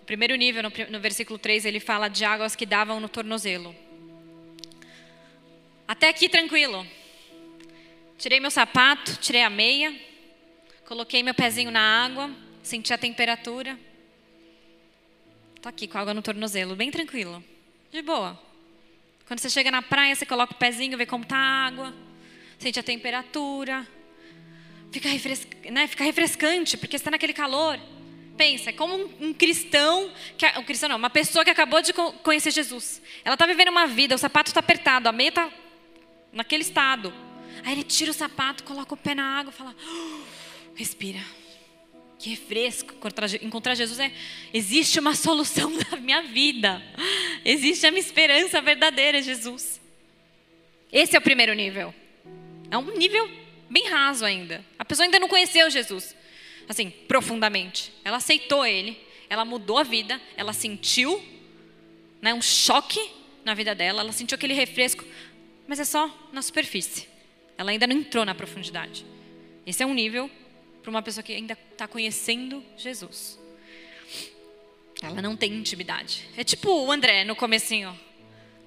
[0.00, 3.74] O primeiro nível, no, no versículo 3, ele fala de águas que davam no tornozelo.
[5.88, 6.86] Até aqui tranquilo.
[8.16, 9.92] Tirei meu sapato, tirei a meia,
[10.86, 12.30] coloquei meu pezinho na água,
[12.62, 13.76] senti a temperatura.
[15.60, 17.42] Tô aqui com água no tornozelo, bem tranquilo.
[17.90, 18.40] De boa.
[19.26, 21.94] Quando você chega na praia, você coloca o pezinho, vê como tá a água,
[22.58, 23.86] sente a temperatura.
[24.92, 25.08] Fica,
[25.70, 25.86] né?
[25.86, 27.80] Fica refrescante, porque está naquele calor.
[28.36, 31.92] Pensa, é como um, um cristão, que, um cristão não, uma pessoa que acabou de
[32.22, 33.00] conhecer Jesus.
[33.24, 35.50] Ela está vivendo uma vida, o sapato está apertado, a meia está
[36.32, 37.12] naquele estado.
[37.64, 40.20] Aí ele tira o sapato, coloca o pé na água, fala, oh,
[40.74, 41.20] respira.
[42.18, 42.94] Que refresco.
[43.42, 44.12] Encontrar Jesus é.
[44.52, 46.82] Existe uma solução na minha vida.
[47.44, 49.80] Existe a minha esperança verdadeira, Jesus.
[50.92, 51.94] Esse é o primeiro nível.
[52.70, 53.28] É um nível
[53.68, 54.64] bem raso ainda.
[54.78, 56.14] A pessoa ainda não conheceu Jesus
[56.68, 57.92] assim, profundamente.
[58.04, 58.98] Ela aceitou ele,
[59.28, 61.22] ela mudou a vida, ela sentiu
[62.20, 63.00] né, um choque
[63.44, 65.04] na vida dela, ela sentiu aquele refresco,
[65.66, 67.08] mas é só na superfície.
[67.56, 69.04] Ela ainda não entrou na profundidade.
[69.66, 70.30] Esse é um nível
[70.84, 73.40] para uma pessoa que ainda está conhecendo Jesus.
[75.02, 76.28] Ela não tem intimidade.
[76.36, 77.98] É tipo o André no comecinho.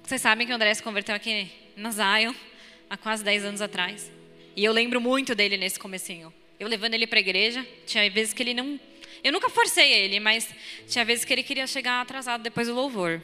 [0.04, 2.34] Vocês sabem que o André se converteu aqui na Zion
[2.90, 4.12] há quase 10 anos atrás.
[4.54, 7.66] E eu lembro muito dele nesse comecinho eu levando ele para a igreja.
[7.86, 8.78] Tinha vezes que ele não.
[9.22, 10.48] Eu nunca forcei ele, mas
[10.88, 13.20] tinha vezes que ele queria chegar atrasado depois do louvor.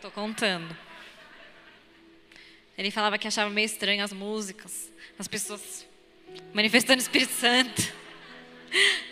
[0.00, 0.76] Tô contando.
[2.78, 5.86] Ele falava que achava meio estranho as músicas, as pessoas
[6.54, 7.99] manifestando o Espírito Santo.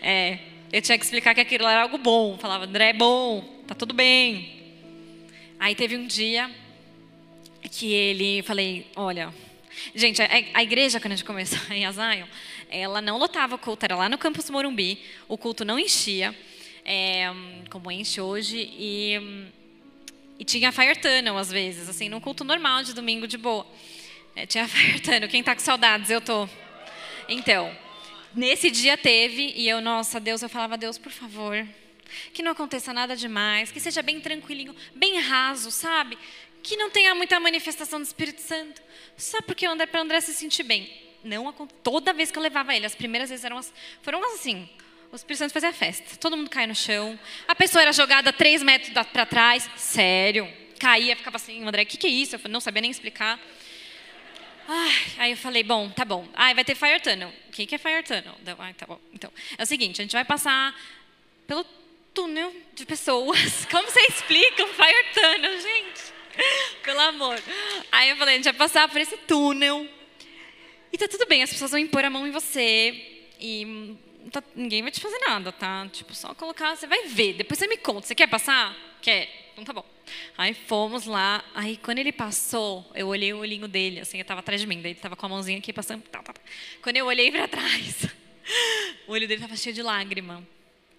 [0.02, 0.38] É,
[0.72, 2.38] eu tinha que explicar que aquilo era algo bom.
[2.38, 4.58] Falava, André, é bom, tá tudo bem.
[5.58, 6.50] Aí teve um dia
[7.70, 9.34] que ele, falei, olha,
[9.94, 12.28] gente, a, a igreja quando a gente começou em Azaio,
[12.70, 16.36] ela não lotava o culto, era lá no campus Morumbi, o culto não enchia,
[16.84, 17.26] é,
[17.70, 19.48] como enche hoje, e,
[20.38, 23.66] e tinha fire tunnel às vezes, assim, num culto normal de domingo de boa.
[24.36, 26.10] É, tinha fire tunnel, quem está com saudades?
[26.10, 26.48] Eu tô.
[27.28, 27.74] Então,
[28.34, 31.66] nesse dia teve, e eu, nossa, Deus, eu falava, Deus, por favor,
[32.32, 36.18] que não aconteça nada demais, que seja bem tranquilinho, bem raso, sabe?
[36.62, 38.82] Que não tenha muita manifestação do Espírito Santo.
[39.16, 42.42] Só porque o André, para o André se sentir bem não toda vez que eu
[42.42, 43.60] levava ele, as primeiras vezes eram
[44.02, 44.68] foram assim.
[45.10, 46.16] O Espírito Santo fazia festa.
[46.18, 47.18] Todo mundo caía no chão.
[47.46, 49.68] A pessoa era jogada três metros para trás.
[49.74, 50.46] Sério.
[50.78, 52.36] Caía, ficava assim, André, o que, que é isso?
[52.36, 53.40] Eu não sabia nem explicar.
[54.70, 56.28] Ai, aí eu falei, bom, tá bom.
[56.34, 57.32] Ah, vai ter Fire Tunnel.
[57.48, 58.34] O que, que é Fire Tunnel?
[58.58, 59.00] Ah, tá bom.
[59.14, 60.78] Então, é o seguinte, a gente vai passar
[61.46, 61.64] pelo
[62.12, 63.64] túnel de pessoas.
[63.72, 66.12] Como você explica um Fire Tunnel, gente?
[66.84, 67.42] Pelo amor.
[67.90, 69.88] Aí eu falei, a gente vai passar por esse túnel
[70.92, 73.96] e tá tudo bem, as pessoas vão impor a mão em você e
[74.30, 75.86] tá, ninguém vai te fazer nada, tá?
[75.92, 77.34] Tipo, só colocar, você vai ver.
[77.34, 78.06] Depois você me conta.
[78.06, 78.76] Você quer passar?
[79.00, 79.47] Quer?
[79.60, 79.84] Então tá bom.
[80.36, 81.44] Aí fomos lá.
[81.54, 84.80] Aí quando ele passou, eu olhei o olhinho dele, assim, ele tava atrás de mim.
[84.80, 86.02] Daí ele tava com a mãozinha aqui passando.
[86.02, 86.40] Tá, tá, tá.
[86.82, 88.06] Quando eu olhei para trás,
[89.08, 90.46] o olho dele tava cheio de lágrima.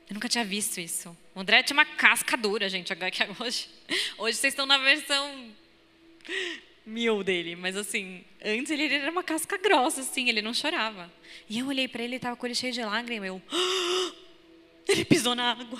[0.09, 1.15] Eu nunca tinha visto isso.
[1.33, 2.91] O André tinha uma casca dura, gente.
[2.91, 3.69] Agora que hoje,
[4.17, 5.51] hoje vocês estão na versão
[6.85, 11.11] mil dele, mas assim, antes ele era uma casca grossa, assim, ele não chorava.
[11.47, 13.41] E eu olhei para ele, ele tava com ele cheio de lágrimas, eu,
[14.89, 15.79] ele pisou na água.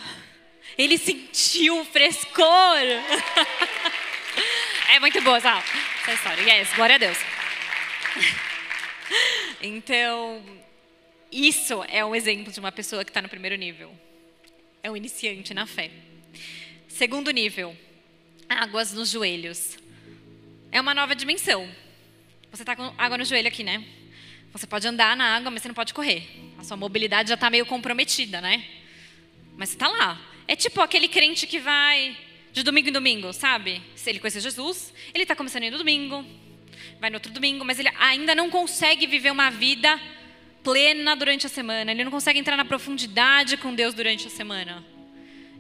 [0.78, 2.78] Ele sentiu o frescor.
[4.90, 5.64] é muito boa essa,
[6.02, 6.42] essa história.
[6.42, 7.18] Yes, glória a Deus.
[9.62, 10.42] Então,
[11.32, 13.92] isso é um exemplo de uma pessoa que está no primeiro nível.
[14.82, 15.92] É um iniciante na fé.
[16.88, 17.76] Segundo nível,
[18.48, 19.78] águas nos joelhos
[20.72, 21.70] é uma nova dimensão.
[22.52, 23.84] Você está com água no joelho aqui, né?
[24.52, 26.28] Você pode andar na água, mas você não pode correr.
[26.58, 28.66] A sua mobilidade já está meio comprometida, né?
[29.56, 30.20] Mas você está lá.
[30.50, 32.18] É tipo aquele crente que vai
[32.52, 33.84] de domingo em domingo, sabe?
[33.96, 36.26] Se ele conhecer Jesus, ele está começando a ir no domingo.
[37.00, 40.02] vai no outro domingo, mas ele ainda não consegue viver uma vida
[40.64, 41.92] plena durante a semana.
[41.92, 44.84] Ele não consegue entrar na profundidade com Deus durante a semana.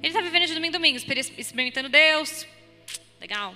[0.01, 0.97] Ele está vivendo de domingo em domingo,
[1.37, 2.47] experimentando Deus.
[3.21, 3.55] Legal.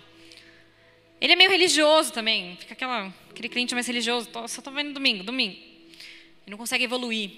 [1.19, 2.57] Ele é meio religioso também.
[2.57, 4.29] Fica aquela, aquele cliente mais religioso.
[4.31, 5.55] Só estou vendo domingo, domingo.
[5.55, 7.31] Ele não consegue evoluir.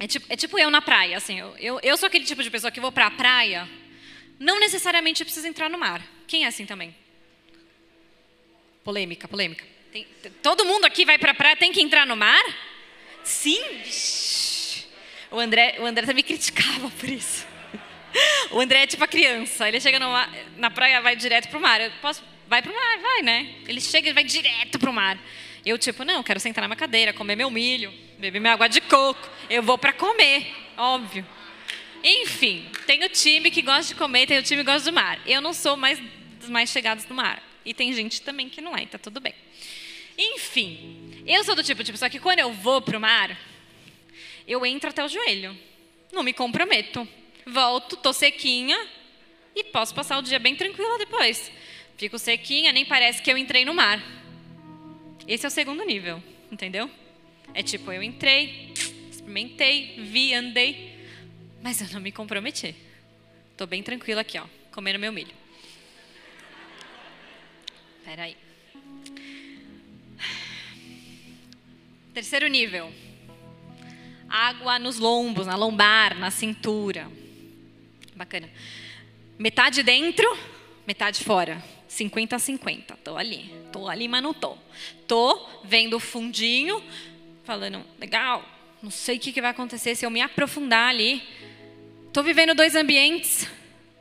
[0.00, 1.18] É tipo, é tipo eu na praia.
[1.18, 3.68] Assim, eu, eu, eu sou aquele tipo de pessoa que vou para a praia.
[4.38, 6.02] Não necessariamente precisa entrar no mar.
[6.26, 6.96] Quem é assim também?
[8.82, 9.62] Polêmica, polêmica.
[9.92, 10.06] Tem,
[10.42, 12.42] todo mundo aqui vai para a praia, tem que entrar no mar?
[13.22, 13.60] Sim.
[15.30, 17.46] O André, o André também criticava por isso.
[18.52, 19.68] O André é tipo a criança.
[19.68, 19.98] Ele chega
[20.56, 21.78] na praia, vai direto pro mar.
[21.78, 23.54] Eu posso, vai pro mar, vai, né?
[23.68, 25.18] Ele chega e vai direto pro mar.
[25.64, 28.80] Eu tipo, não, quero sentar na minha cadeira, comer meu milho, beber minha água de
[28.80, 29.28] coco.
[29.48, 31.26] Eu vou para comer, óbvio.
[32.02, 35.20] Enfim, tem o time que gosta de comer, tem o time que gosta do mar.
[35.26, 36.00] Eu não sou mais
[36.38, 37.42] dos mais chegados do mar.
[37.64, 39.34] E tem gente também que não é, tá tudo bem.
[40.16, 43.36] Enfim, eu sou do tipo de pessoa que quando eu vou pro mar,
[44.46, 45.56] eu entro até o joelho.
[46.12, 47.06] Não me comprometo
[47.46, 48.78] volto, tô sequinha
[49.54, 51.50] e posso passar o dia bem tranquila depois.
[51.96, 54.02] Fico sequinha, nem parece que eu entrei no mar.
[55.30, 56.90] Esse é o segundo nível, entendeu?
[57.54, 58.74] É tipo, eu entrei,
[59.08, 61.06] experimentei, vi, andei,
[61.62, 62.74] mas eu não me comprometi.
[63.56, 65.32] Tô bem tranquila aqui, ó, comendo meu milho.
[68.00, 68.36] Espera aí.
[72.12, 72.92] Terceiro nível.
[74.28, 77.08] Água nos lombos, na lombar, na cintura.
[78.16, 78.50] Bacana.
[79.38, 80.26] Metade dentro,
[80.84, 81.62] metade fora.
[81.90, 82.96] 50 a 50.
[83.02, 83.52] Tô ali.
[83.72, 84.56] Tô ali, mas não tô.
[85.08, 86.82] Tô vendo o fundinho,
[87.44, 88.48] falando, legal,
[88.80, 91.20] não sei o que vai acontecer se eu me aprofundar ali.
[92.12, 93.48] Tô vivendo dois ambientes.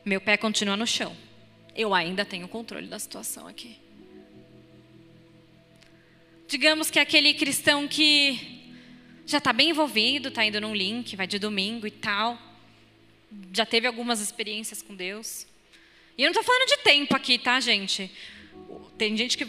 [0.05, 1.17] Meu pé continua no chão.
[1.75, 3.75] Eu ainda tenho controle da situação aqui.
[6.47, 8.59] Digamos que aquele cristão que
[9.25, 12.37] já está bem envolvido, está indo num link, vai de domingo e tal
[13.53, 15.45] já teve algumas experiências com Deus.
[16.19, 18.11] E eu não estou falando de tempo aqui, tá, gente?
[18.97, 19.45] Tem gente que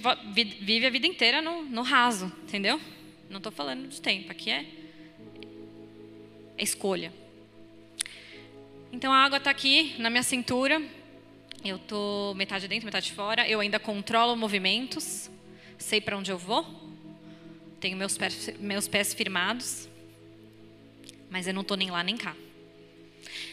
[0.60, 2.80] vive a vida inteira no, no raso, entendeu?
[3.28, 4.64] Não estou falando de tempo, aqui é,
[6.56, 7.12] é escolha.
[8.92, 10.80] Então a água está aqui na minha cintura,
[11.64, 15.28] eu estou metade dentro, metade fora, eu ainda controlo movimentos,
[15.76, 16.64] sei para onde eu vou,
[17.80, 19.88] tenho meus pés, meus pés firmados,
[21.28, 22.36] mas eu não estou nem lá nem cá.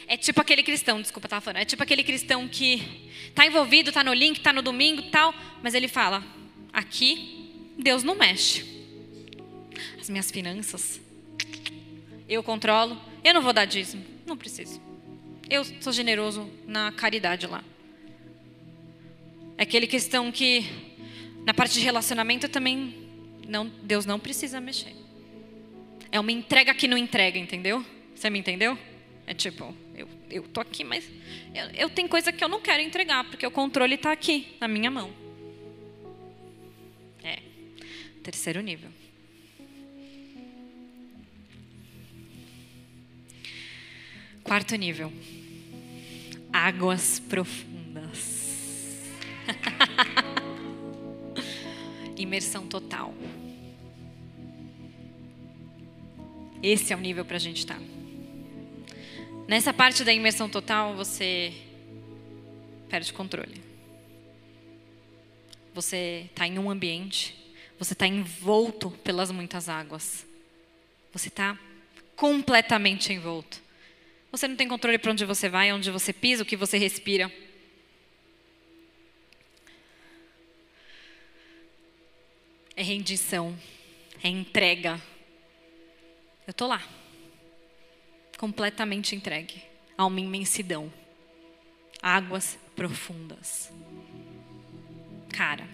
[0.08, 1.60] É tipo aquele cristão, desculpa, estava falando.
[1.60, 2.82] É tipo aquele cristão que
[3.28, 6.24] está envolvido, está no link, está no domingo tal, mas ele fala:
[6.72, 8.64] aqui Deus não mexe.
[10.00, 10.98] As minhas finanças,
[12.26, 14.80] eu controlo, eu não vou dar dízimo, não preciso.
[15.50, 17.62] Eu sou generoso na caridade lá.
[19.58, 20.64] É aquele cristão que,
[21.44, 22.94] na parte de relacionamento, também
[23.46, 24.94] não, Deus não precisa mexer.
[26.10, 27.84] É uma entrega que não entrega, entendeu?
[28.14, 28.78] Você me entendeu?
[29.28, 31.06] É tipo, eu, eu tô aqui, mas
[31.54, 34.66] eu, eu tenho coisa que eu não quero entregar, porque o controle está aqui, na
[34.66, 35.12] minha mão.
[37.22, 37.38] É,
[38.22, 38.88] terceiro nível.
[44.42, 45.12] Quarto nível.
[46.50, 49.04] Águas profundas.
[52.16, 53.12] Imersão total.
[56.62, 57.78] Esse é o nível para a gente estar.
[57.78, 57.97] Tá.
[59.48, 61.54] Nessa parte da imersão total, você
[62.86, 63.62] perde controle.
[65.72, 67.34] Você está em um ambiente,
[67.78, 70.26] você está envolto pelas muitas águas.
[71.14, 71.58] Você está
[72.14, 73.58] completamente envolto.
[74.30, 77.32] Você não tem controle para onde você vai, onde você pisa, o que você respira.
[82.76, 83.58] É rendição,
[84.22, 85.00] é entrega.
[86.46, 86.86] Eu estou lá
[88.38, 89.60] completamente entregue
[89.96, 90.90] a uma imensidão,
[92.00, 93.70] águas profundas.
[95.28, 95.68] Cara,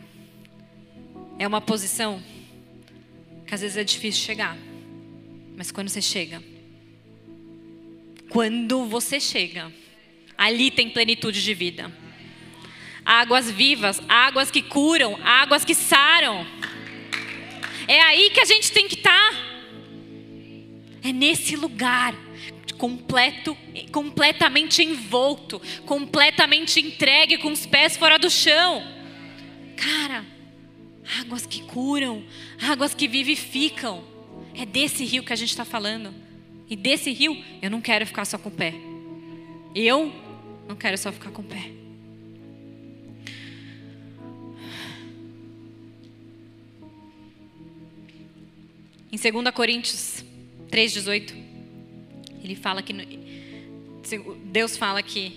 [1.39, 2.23] é uma posição
[3.47, 4.57] que às vezes é difícil chegar,
[5.55, 6.43] mas quando você chega,
[8.31, 9.71] quando você chega,
[10.37, 11.93] ali tem plenitude de vida.
[13.05, 16.47] Águas vivas, águas que curam, águas que saram.
[17.87, 19.33] É aí que a gente tem que estar.
[19.33, 19.55] Tá.
[21.03, 22.24] É nesse lugar
[22.85, 23.57] completo,
[23.91, 28.83] completamente envolto, completamente entregue, com os pés fora do chão.
[29.75, 30.23] Cara,
[31.19, 32.23] águas que curam,
[32.61, 34.05] águas que vivificam.
[34.55, 36.15] É desse rio que a gente está falando.
[36.69, 38.75] E desse rio, eu não quero ficar só com o pé.
[39.75, 40.13] Eu
[40.69, 41.71] não quero só ficar com o pé.
[49.11, 50.23] Em 2 Coríntios
[50.71, 51.44] 3,18,
[52.45, 52.93] ele fala que.
[54.45, 55.33] Deus fala que.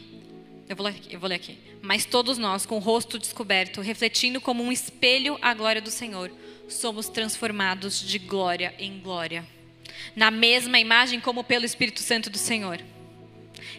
[0.68, 1.58] Eu vou, eu vou ler aqui.
[1.82, 6.30] Mas todos nós, com o rosto descoberto, refletindo como um espelho a glória do Senhor,
[6.68, 9.48] somos transformados de glória em glória,
[10.14, 12.82] na mesma imagem como pelo Espírito Santo do Senhor.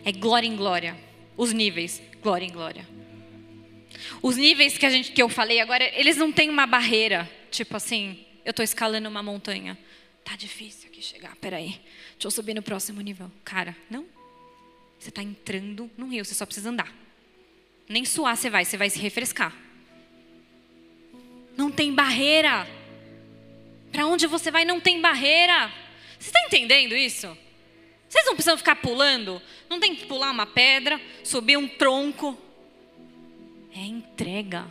[0.04, 0.96] É glória em glória,
[1.36, 2.88] os níveis, glória em glória.
[4.22, 7.76] Os níveis que a gente que eu falei agora, eles não têm uma barreira, tipo
[7.76, 9.76] assim, eu estou escalando uma montanha.
[10.28, 11.80] Tá difícil aqui chegar, peraí.
[12.12, 13.32] Deixa eu subir no próximo nível.
[13.42, 14.04] Cara, não.
[14.98, 16.94] Você está entrando num rio, você só precisa andar.
[17.88, 19.56] Nem suar você vai, você vai se refrescar.
[21.56, 22.68] Não tem barreira.
[23.90, 25.72] Para onde você vai não tem barreira.
[26.18, 27.26] Você está entendendo isso?
[28.06, 29.40] Vocês não precisam ficar pulando.
[29.66, 32.36] Não tem que pular uma pedra, subir um tronco.
[33.74, 34.70] É entrega.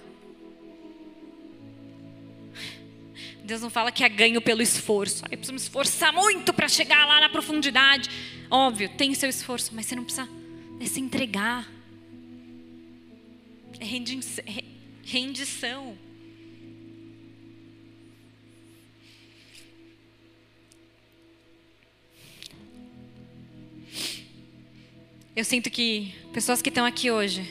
[3.48, 5.24] Deus não fala que é ganho pelo esforço.
[5.24, 8.10] Eu preciso me esforçar muito para chegar lá na profundidade.
[8.52, 10.28] Óbvio, tem seu esforço, mas você não precisa
[10.82, 11.66] é se entregar.
[13.80, 13.86] É
[15.06, 15.98] rendição.
[25.34, 27.50] Eu sinto que pessoas que estão aqui hoje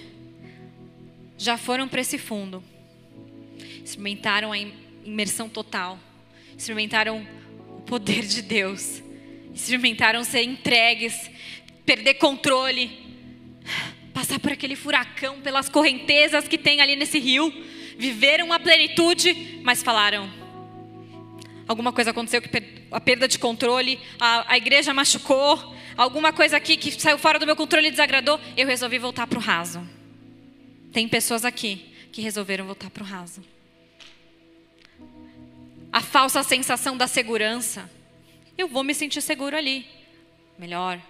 [1.38, 2.62] já foram para esse fundo,
[3.82, 4.58] experimentaram a
[5.06, 5.98] imersão total,
[6.56, 7.26] experimentaram
[7.76, 9.02] o poder de Deus,
[9.54, 11.30] experimentaram ser entregues,
[11.84, 12.90] perder controle,
[14.12, 17.52] passar por aquele furacão, pelas correntezas que tem ali nesse rio,
[17.96, 20.28] viveram a plenitude, mas falaram:
[21.68, 22.50] alguma coisa aconteceu que
[22.90, 27.46] a perda de controle, a, a igreja machucou, alguma coisa aqui que saiu fora do
[27.46, 29.86] meu controle e desagradou, eu resolvi voltar para o raso.
[30.92, 33.55] Tem pessoas aqui que resolveram voltar para o raso.
[35.96, 37.90] A falsa sensação da segurança.
[38.58, 39.86] Eu vou me sentir seguro ali.
[40.58, 41.00] Melhor,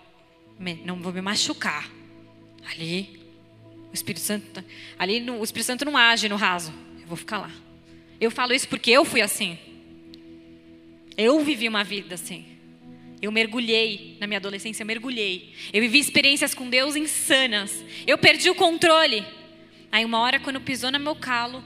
[0.85, 1.91] não vou me machucar.
[2.71, 3.21] Ali,
[3.91, 4.65] o Espírito Santo,
[4.97, 6.73] ali o Espírito Santo não age no raso.
[7.01, 7.51] Eu vou ficar lá.
[8.21, 9.59] Eu falo isso porque eu fui assim.
[11.17, 12.47] Eu vivi uma vida assim.
[13.21, 15.53] Eu mergulhei na minha adolescência, eu mergulhei.
[15.73, 17.85] Eu vivi experiências com Deus insanas.
[18.07, 19.27] Eu perdi o controle.
[19.91, 21.59] Aí uma hora, quando pisou no meu calo,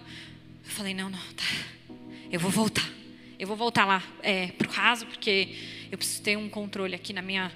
[0.64, 1.94] eu falei, não, não, tá.
[2.32, 2.99] Eu vou voltar.
[3.40, 5.56] Eu vou voltar lá é, para o raso, porque
[5.90, 7.50] eu preciso ter um controle aqui na minha,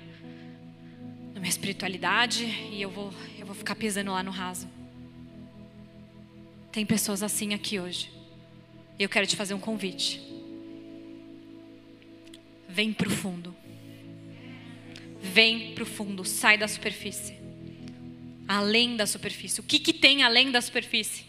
[1.35, 4.66] na minha espiritualidade e eu vou, eu vou ficar pisando lá no raso.
[6.73, 8.11] Tem pessoas assim aqui hoje.
[8.99, 10.23] Eu quero te fazer um convite.
[12.66, 13.55] Vem para o fundo.
[15.20, 17.44] Vem para o fundo, sai da superfície
[18.47, 19.61] além da superfície.
[19.61, 21.25] O que, que tem além da superfície?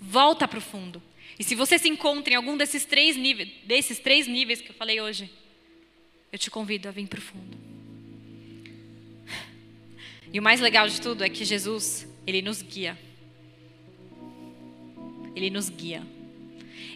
[0.00, 1.02] Volta para o fundo.
[1.38, 4.74] E se você se encontra em algum desses três níveis, desses três níveis que eu
[4.74, 5.30] falei hoje,
[6.32, 7.66] eu te convido a vir para o fundo.
[10.32, 12.98] E o mais legal de tudo é que Jesus, ele nos guia.
[15.34, 16.02] Ele nos guia.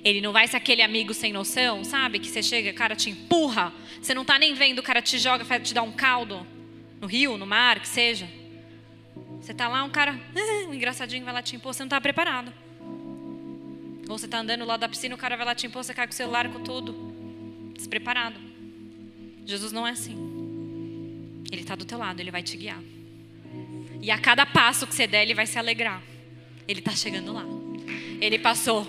[0.03, 2.18] Ele não vai ser aquele amigo sem noção, sabe?
[2.18, 5.18] Que você chega, o cara te empurra, você não está nem vendo, o cara te
[5.18, 6.46] joga, te dar um caldo
[7.00, 8.29] no rio, no mar, que seja.
[9.40, 10.18] Você está lá, um cara,
[10.68, 12.53] um engraçadinho, vai lá te impor, você não está preparado.
[14.11, 16.07] Ou você está andando lá da piscina, o cara vai lá te impor, você cai
[16.07, 16.92] com o celular, com tudo.
[17.75, 18.40] Despreparado.
[19.46, 20.16] Jesus não é assim.
[21.51, 22.81] Ele está do teu lado, ele vai te guiar.
[24.03, 26.03] E a cada passo que você der, ele vai se alegrar.
[26.66, 27.44] Ele está chegando lá.
[28.20, 28.87] Ele passou,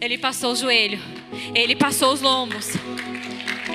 [0.00, 0.98] ele passou o joelho,
[1.54, 2.72] ele passou os lombos.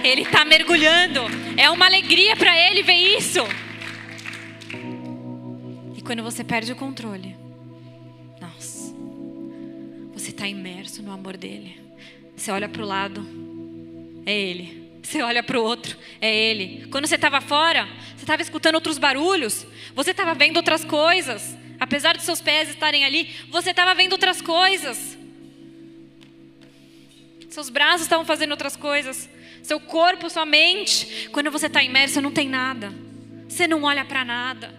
[0.03, 1.21] Ele está mergulhando.
[1.57, 3.39] É uma alegria para ele ver isso
[6.09, 7.35] quando você perde o controle.
[10.39, 11.81] Está imerso no amor dele.
[12.33, 13.27] Você olha para o lado,
[14.25, 14.89] é ele.
[15.03, 16.87] Você olha para o outro, é ele.
[16.89, 21.57] Quando você estava fora, você estava escutando outros barulhos, você estava vendo outras coisas.
[21.77, 25.17] Apesar de seus pés estarem ali, você estava vendo outras coisas.
[27.49, 29.29] Seus braços estavam fazendo outras coisas.
[29.61, 31.27] Seu corpo, sua mente.
[31.33, 32.93] Quando você está imerso, não tem nada.
[33.49, 34.73] Você não olha para nada.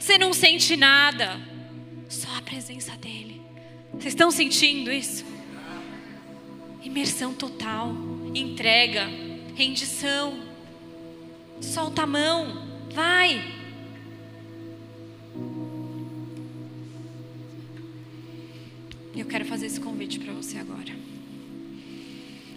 [0.00, 1.40] Você não sente nada,
[2.08, 3.45] só a presença dEle.
[3.98, 5.24] Vocês estão sentindo isso?
[6.82, 7.94] Imersão total,
[8.34, 9.08] entrega,
[9.54, 10.38] rendição.
[11.60, 13.54] Solta a mão, vai.
[19.16, 20.94] Eu quero fazer esse convite para você agora.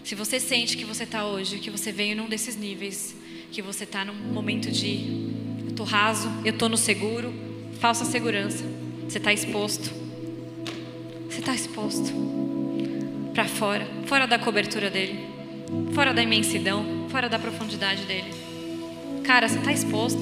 [0.04, 3.16] Se você sente que você está hoje, que você veio num desses níveis,
[3.50, 5.30] que você está num momento de
[5.80, 7.32] tô raso, eu tô no seguro,
[7.80, 8.64] falsa segurança.
[9.08, 9.99] Você está exposto.
[11.40, 12.12] Você está exposto
[13.32, 15.18] para fora, fora da cobertura dele,
[15.94, 17.08] fora da imensidão.
[17.08, 18.30] fora da profundidade dele.
[19.24, 20.20] Cara, você está exposto.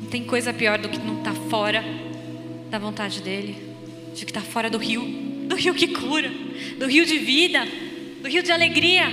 [0.00, 1.84] Não tem coisa pior do que não estar tá fora
[2.70, 3.58] da vontade dele,
[4.14, 5.02] de que está fora do rio,
[5.46, 6.32] do rio que cura,
[6.78, 7.68] do rio de vida,
[8.22, 9.04] do rio de alegria.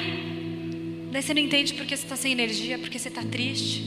[1.12, 3.84] Daí você não entende porque você está sem energia, porque você está triste,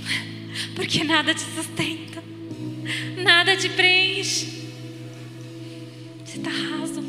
[0.74, 2.24] porque nada te sustenta,
[3.18, 4.65] nada te preenche.
[6.36, 7.02] Você está raso.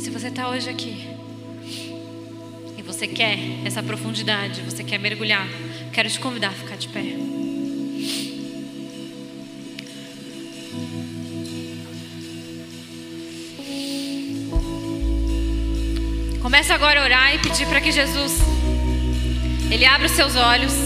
[0.00, 1.06] Se você está hoje aqui
[2.78, 5.46] e você quer essa profundidade, você quer mergulhar,
[5.92, 7.04] quero te convidar a ficar de pé.
[16.40, 18.38] Começa agora a orar e pedir para que Jesus
[19.70, 20.85] ele abra os seus olhos.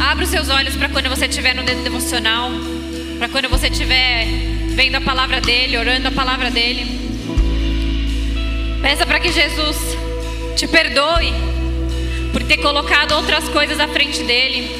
[0.00, 2.50] Abra os seus olhos para quando você estiver no devocional,
[3.18, 4.26] para quando você estiver
[4.74, 6.86] vendo a palavra dele, orando a palavra dele.
[8.80, 9.76] Peça para que Jesus
[10.56, 11.34] te perdoe
[12.32, 14.70] por ter colocado outras coisas à frente dele,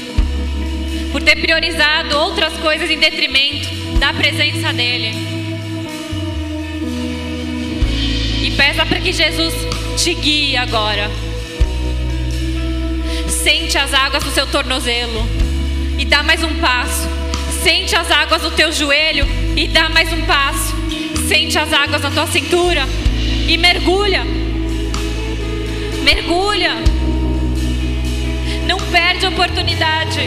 [1.13, 3.69] por ter priorizado outras coisas em detrimento
[3.99, 5.15] da presença dele.
[8.43, 9.55] E peça para que Jesus
[10.03, 11.30] te guie agora.
[13.43, 15.27] Sente as águas do seu tornozelo
[15.99, 17.09] e dá mais um passo.
[17.63, 19.27] Sente as águas do teu joelho
[19.57, 20.75] e dá mais um passo.
[21.27, 22.87] Sente as águas na tua cintura
[23.49, 24.27] e mergulha.
[26.03, 26.75] Mergulha.
[28.67, 30.21] Não perde a oportunidade.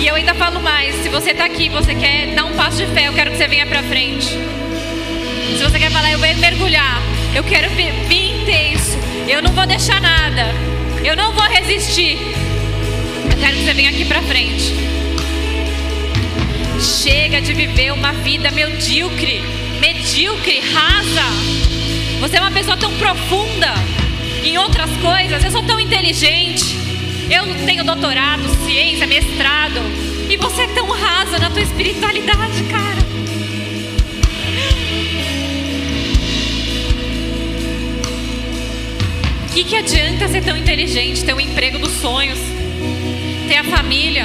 [0.00, 0.94] E eu ainda falo mais.
[1.02, 3.48] Se você está aqui, você quer dar um passo de fé, eu quero que você
[3.48, 4.28] venha para frente.
[4.28, 7.02] Se você quer falar, eu venho mergulhar.
[7.34, 9.07] Eu quero vir, intenso.
[9.28, 10.46] Eu não vou deixar nada.
[11.04, 12.16] Eu não vou resistir.
[13.30, 14.72] Eu quero que você venha aqui para frente.
[16.80, 19.42] Chega de viver uma vida medíocre,
[19.80, 21.26] medíocre, rasa.
[22.20, 23.74] Você é uma pessoa tão profunda
[24.42, 25.44] em outras coisas.
[25.44, 26.74] Eu sou tão inteligente.
[27.30, 29.80] Eu tenho doutorado, ciência, mestrado.
[30.30, 33.07] E você é tão rasa na tua espiritualidade, cara.
[39.58, 42.38] Que, que adianta ser tão inteligente, ter um emprego dos sonhos,
[43.48, 44.24] ter a família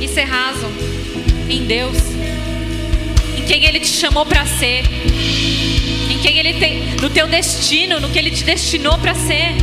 [0.00, 0.66] e ser raso
[1.48, 1.96] em Deus,
[3.38, 4.82] em quem Ele te chamou para ser,
[6.10, 9.54] em quem Ele tem, no teu destino, no que Ele te destinou para ser.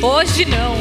[0.00, 0.74] Hoje não.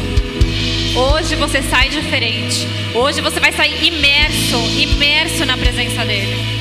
[0.95, 2.65] Hoje você sai diferente.
[2.95, 6.58] Hoje você vai sair imerso, imerso na presença dele.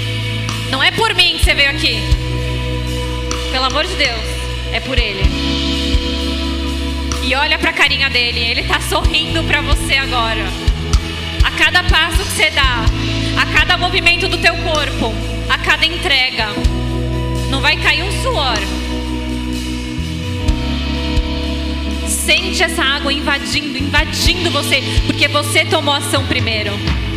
[0.70, 2.00] Não é por mim que você veio aqui.
[3.50, 4.20] Pelo amor de Deus,
[4.72, 5.22] é por ele.
[7.24, 10.44] E olha para a carinha dele, ele está sorrindo para você agora.
[11.44, 12.84] A cada passo que você dá,
[13.40, 15.14] a cada movimento do teu corpo,
[15.48, 16.48] a cada entrega,
[17.50, 18.58] não vai cair um suor.
[22.06, 26.72] Sente essa água invadindo, invadindo você, porque você tomou ação primeiro.